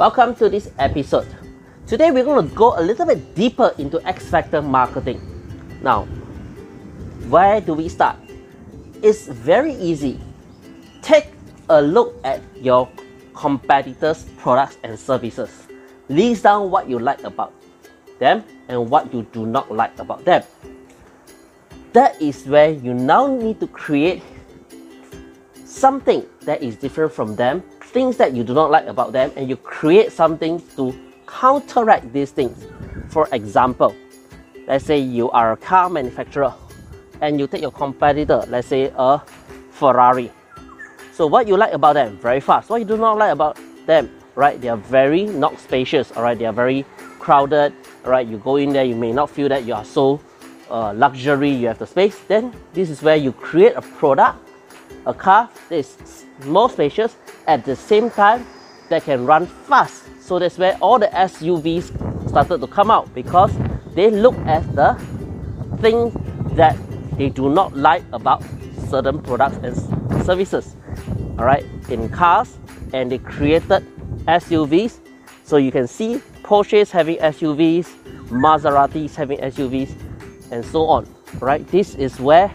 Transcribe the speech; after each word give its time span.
Welcome 0.00 0.34
to 0.36 0.48
this 0.48 0.70
episode. 0.78 1.28
Today 1.86 2.10
we're 2.10 2.24
going 2.24 2.48
to 2.48 2.54
go 2.54 2.72
a 2.74 2.80
little 2.80 3.04
bit 3.04 3.34
deeper 3.34 3.74
into 3.76 4.00
X 4.08 4.30
Factor 4.30 4.62
marketing. 4.62 5.20
Now, 5.82 6.04
where 7.28 7.60
do 7.60 7.74
we 7.74 7.90
start? 7.90 8.16
It's 9.02 9.28
very 9.28 9.74
easy. 9.74 10.18
Take 11.02 11.26
a 11.68 11.82
look 11.82 12.16
at 12.24 12.40
your 12.56 12.88
competitors' 13.34 14.24
products 14.38 14.78
and 14.84 14.98
services. 14.98 15.68
List 16.08 16.44
down 16.44 16.70
what 16.70 16.88
you 16.88 16.98
like 16.98 17.22
about 17.22 17.52
them 18.18 18.42
and 18.68 18.88
what 18.88 19.12
you 19.12 19.28
do 19.32 19.44
not 19.44 19.70
like 19.70 19.98
about 19.98 20.24
them. 20.24 20.42
That 21.92 22.16
is 22.22 22.46
where 22.46 22.70
you 22.70 22.94
now 22.94 23.26
need 23.26 23.60
to 23.60 23.66
create 23.66 24.22
something 25.66 26.24
that 26.46 26.62
is 26.62 26.76
different 26.76 27.12
from 27.12 27.36
them, 27.36 27.62
things 27.90 28.16
that 28.16 28.32
you 28.32 28.44
do 28.44 28.54
not 28.54 28.70
like 28.70 28.86
about 28.86 29.12
them, 29.12 29.32
and 29.36 29.48
you 29.48 29.56
create 29.56 30.12
something 30.12 30.62
to 30.76 30.94
counteract 31.26 32.12
these 32.12 32.30
things. 32.30 32.66
For 33.08 33.28
example, 33.32 33.94
let's 34.66 34.84
say 34.84 34.98
you 34.98 35.30
are 35.30 35.52
a 35.52 35.56
car 35.56 35.90
manufacturer 35.90 36.54
and 37.20 37.38
you 37.38 37.46
take 37.46 37.60
your 37.60 37.72
competitor, 37.72 38.44
let's 38.48 38.68
say 38.68 38.92
a 38.96 39.20
Ferrari. 39.70 40.30
So 41.12 41.26
what 41.26 41.46
you 41.46 41.56
like 41.56 41.72
about 41.72 41.94
them? 41.94 42.16
Very 42.18 42.40
fast. 42.40 42.70
What 42.70 42.78
you 42.78 42.86
do 42.86 42.96
not 42.96 43.18
like 43.18 43.32
about 43.32 43.58
them? 43.86 44.10
Right? 44.34 44.60
They 44.60 44.68
are 44.68 44.76
very 44.76 45.24
not 45.26 45.58
spacious. 45.58 46.12
All 46.12 46.22
right. 46.22 46.38
They 46.38 46.46
are 46.46 46.52
very 46.52 46.86
crowded. 47.18 47.74
All 48.04 48.10
right. 48.10 48.26
You 48.26 48.38
go 48.38 48.56
in 48.56 48.72
there, 48.72 48.84
you 48.84 48.96
may 48.96 49.12
not 49.12 49.28
feel 49.28 49.48
that 49.48 49.64
you 49.64 49.74
are 49.74 49.84
so 49.84 50.20
uh, 50.70 50.94
luxury. 50.94 51.50
You 51.50 51.68
have 51.68 51.78
the 51.78 51.86
space. 51.86 52.18
Then 52.26 52.54
this 52.72 52.88
is 52.88 53.02
where 53.02 53.16
you 53.16 53.32
create 53.32 53.74
a 53.76 53.82
product, 53.82 54.38
a 55.06 55.14
car 55.14 55.48
that 55.68 55.76
is 55.76 56.24
more 56.44 56.68
spacious 56.70 57.16
at 57.46 57.64
the 57.64 57.76
same 57.76 58.10
time 58.10 58.46
that 58.88 59.04
can 59.04 59.24
run 59.24 59.46
fast. 59.46 60.04
So 60.20 60.38
that's 60.38 60.58
where 60.58 60.76
all 60.80 60.98
the 60.98 61.08
SUVs 61.08 62.28
started 62.28 62.60
to 62.60 62.66
come 62.66 62.90
out 62.90 63.12
because 63.14 63.52
they 63.94 64.10
look 64.10 64.36
at 64.46 64.62
the 64.74 64.94
things 65.80 66.14
that 66.56 66.76
they 67.16 67.28
do 67.28 67.48
not 67.50 67.76
like 67.76 68.04
about 68.12 68.42
certain 68.88 69.20
products 69.22 69.56
and 69.62 70.24
services. 70.24 70.76
All 71.38 71.44
right, 71.44 71.64
in 71.88 72.08
cars, 72.10 72.58
and 72.92 73.10
they 73.10 73.18
created 73.18 73.86
SUVs. 74.26 74.98
So 75.44 75.56
you 75.56 75.72
can 75.72 75.86
see 75.86 76.20
Porsche's 76.42 76.90
having 76.90 77.16
SUVs, 77.16 77.86
Maseratis 78.28 79.14
having 79.14 79.38
SUVs, 79.38 79.94
and 80.52 80.64
so 80.64 80.86
on. 80.86 81.06
Right, 81.38 81.66
this 81.68 81.94
is 81.94 82.20
where 82.20 82.52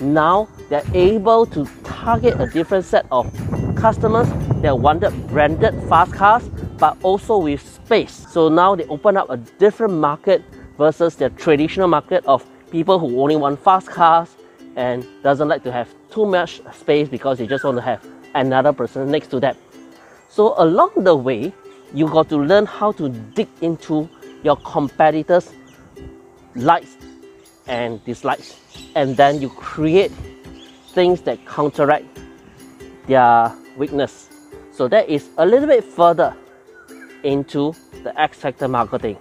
now 0.00 0.48
they're 0.68 0.84
able 0.94 1.46
to 1.46 1.64
target 1.84 2.40
a 2.40 2.46
different 2.46 2.84
set 2.84 3.06
of 3.10 3.32
customers 3.76 4.28
that 4.62 4.78
wanted 4.78 5.12
branded 5.28 5.74
fast 5.88 6.12
cars 6.12 6.48
but 6.78 6.96
also 7.02 7.38
with 7.38 7.60
space. 7.60 8.26
So 8.30 8.48
now 8.48 8.74
they 8.74 8.84
open 8.86 9.16
up 9.16 9.30
a 9.30 9.36
different 9.36 9.94
market 9.94 10.42
versus 10.76 11.16
their 11.16 11.30
traditional 11.30 11.88
market 11.88 12.24
of 12.26 12.44
people 12.70 12.98
who 12.98 13.20
only 13.20 13.36
want 13.36 13.62
fast 13.62 13.88
cars 13.88 14.28
and 14.76 15.06
doesn't 15.22 15.48
like 15.48 15.62
to 15.62 15.72
have 15.72 15.88
too 16.10 16.26
much 16.26 16.60
space 16.74 17.08
because 17.08 17.38
they 17.38 17.46
just 17.46 17.64
want 17.64 17.76
to 17.78 17.82
have 17.82 18.06
another 18.34 18.72
person 18.72 19.10
next 19.10 19.28
to 19.28 19.40
them. 19.40 19.56
So 20.28 20.54
along 20.58 20.90
the 20.96 21.14
way, 21.14 21.52
you 21.94 22.08
got 22.08 22.28
to 22.28 22.36
learn 22.36 22.66
how 22.66 22.92
to 22.92 23.08
dig 23.08 23.48
into 23.62 24.08
your 24.42 24.56
competitors' 24.56 25.52
likes 26.54 26.96
and 27.66 28.04
dislikes, 28.04 28.60
and 28.94 29.16
then 29.16 29.40
you 29.40 29.48
create 29.48 30.12
things 30.96 31.20
that 31.20 31.44
counteract 31.44 32.06
their 33.06 33.52
weakness. 33.76 34.30
So 34.72 34.88
that 34.88 35.10
is 35.10 35.28
a 35.36 35.44
little 35.44 35.68
bit 35.68 35.84
further 35.84 36.34
into 37.22 37.74
the 38.02 38.18
X 38.18 38.38
Factor 38.38 38.66
marketing. 38.66 39.18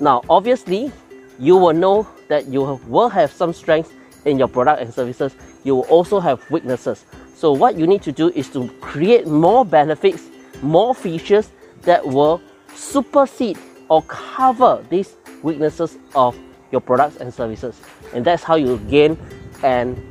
Now, 0.00 0.22
obviously, 0.30 0.90
you 1.38 1.56
will 1.58 1.74
know 1.74 2.08
that 2.28 2.46
you 2.46 2.80
will 2.88 3.10
have 3.10 3.30
some 3.30 3.52
strengths 3.52 3.92
in 4.24 4.38
your 4.38 4.48
product 4.48 4.80
and 4.80 4.92
services. 4.92 5.36
You 5.64 5.76
will 5.76 5.88
also 5.96 6.18
have 6.18 6.50
weaknesses. 6.50 7.04
So, 7.36 7.52
what 7.52 7.76
you 7.76 7.86
need 7.86 8.00
to 8.02 8.12
do 8.12 8.30
is 8.30 8.48
to 8.50 8.68
create 8.80 9.26
more 9.26 9.66
benefits, 9.66 10.22
more 10.62 10.94
features 10.94 11.50
that 11.82 12.06
will 12.06 12.40
supersede 12.74 13.58
or 13.90 14.00
cover 14.02 14.82
these 14.88 15.14
weaknesses 15.42 15.98
of 16.14 16.38
your 16.72 16.80
products 16.80 17.16
and 17.16 17.34
services. 17.34 17.78
And 18.14 18.24
that's 18.24 18.42
how 18.42 18.56
you 18.56 18.78
gain 18.88 19.18
an 19.62 20.07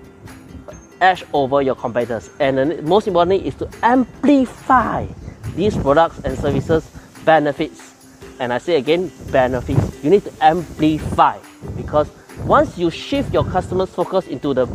edge 1.02 1.24
over 1.34 1.62
your 1.62 1.76
competitors. 1.76 2.30
And 2.40 2.58
the 2.58 2.82
most 2.84 3.08
importantly 3.08 3.48
is 3.48 3.56
to 3.56 3.70
amplify 3.84 5.08
these 5.56 5.76
products 5.76 6.20
and 6.24 6.38
services 6.38 6.90
benefits. 7.26 7.96
And 8.40 8.54
I 8.54 8.58
say 8.60 8.78
again, 8.78 9.12
benefits. 9.32 10.04
You 10.04 10.10
need 10.10 10.24
to 10.26 10.34
amplify 10.42 11.40
because 11.76 12.10
once 12.46 12.78
you 12.78 12.90
shift 12.92 13.34
your 13.34 13.44
customers' 13.44 13.90
focus 13.90 14.28
into 14.28 14.54
the 14.54 14.68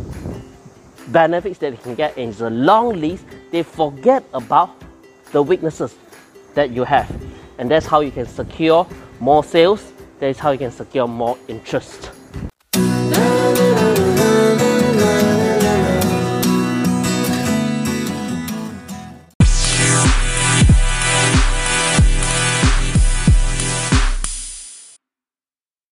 benefits 1.07 1.59
that 1.59 1.71
they 1.71 1.77
can 1.77 1.95
get 1.95 2.17
in 2.17 2.31
the 2.33 2.49
long 2.49 2.99
list, 2.99 3.25
they 3.51 3.63
forget 3.63 4.23
about 4.33 4.69
the 5.31 5.41
weaknesses 5.41 5.95
that 6.53 6.71
you 6.71 6.83
have. 6.83 7.09
And 7.57 7.69
that's 7.69 7.85
how 7.85 8.01
you 8.01 8.11
can 8.11 8.25
secure 8.25 8.87
more 9.19 9.43
sales. 9.43 9.93
That 10.19 10.27
is 10.27 10.39
how 10.39 10.51
you 10.51 10.57
can 10.57 10.71
secure 10.71 11.07
more 11.07 11.37
interest. 11.47 12.11